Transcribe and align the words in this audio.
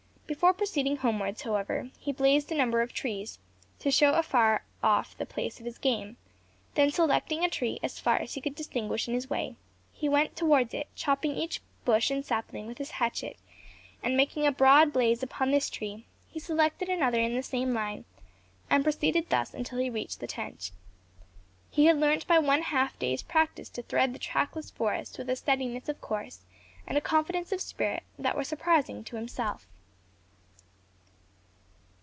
Before 0.31 0.53
proceeding 0.53 0.95
homewards, 0.95 1.41
however, 1.41 1.91
he 1.99 2.13
blazed 2.13 2.53
a 2.53 2.55
number 2.55 2.81
of 2.81 2.93
trees, 2.93 3.37
to 3.79 3.91
show 3.91 4.13
afar 4.13 4.63
off 4.81 5.15
the 5.17 5.25
place 5.25 5.59
of 5.59 5.65
his 5.65 5.77
game; 5.77 6.15
then 6.75 6.89
selecting 6.89 7.43
a 7.43 7.49
tree, 7.49 7.79
as 7.83 7.99
far 7.99 8.15
as 8.15 8.33
he 8.33 8.39
could 8.39 8.55
distinguish 8.55 9.09
in 9.09 9.13
his 9.13 9.29
way, 9.29 9.57
he 9.91 10.07
went 10.07 10.37
towards 10.37 10.73
it, 10.73 10.87
chopping 10.95 11.35
each 11.35 11.59
bush 11.83 12.09
and 12.09 12.25
sapling 12.25 12.65
with 12.65 12.77
his 12.77 12.91
hatchet; 12.91 13.35
and 14.01 14.15
making 14.15 14.47
a 14.47 14.53
broad 14.53 14.93
blaze 14.93 15.21
upon 15.21 15.51
this 15.51 15.69
tree, 15.69 16.05
he 16.29 16.39
selected 16.39 16.87
another 16.87 17.19
in 17.19 17.35
the 17.35 17.43
same 17.43 17.73
line, 17.73 18.05
and 18.69 18.85
proceeded 18.85 19.29
thus 19.29 19.53
until 19.53 19.79
he 19.79 19.89
reached 19.89 20.21
the 20.21 20.27
tent. 20.27 20.71
He 21.69 21.87
had 21.87 21.97
learnt 21.99 22.25
by 22.25 22.39
one 22.39 22.61
half 22.61 22.97
day's 22.97 23.21
practice 23.21 23.67
to 23.71 23.83
thread 23.83 24.13
the 24.13 24.17
trackless 24.17 24.71
forest 24.71 25.17
with 25.17 25.29
a 25.29 25.35
steadiness 25.35 25.89
of 25.89 25.99
course 25.99 26.39
and 26.87 26.97
a 26.97 27.01
confidence 27.01 27.51
of 27.51 27.59
spirit 27.59 28.03
that 28.17 28.37
were 28.37 28.45
surprising 28.45 29.03
to 29.03 29.17
himself. 29.17 29.67